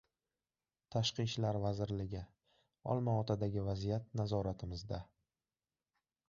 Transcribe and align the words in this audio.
Tashqi 0.93 1.25
ishlar 1.29 1.59
vazirligi: 1.65 2.21
Olmaotadagi 2.95 3.67
vaziyat 3.69 4.09
nazoratimizda 4.23 5.03